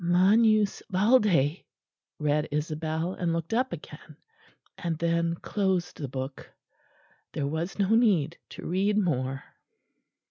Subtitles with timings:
[0.03, 1.63] "'...magnus valde,'"
[2.17, 4.17] read Isabel; and looked up again;
[4.75, 6.49] and then closed the book.
[7.33, 9.43] There was no need to read more.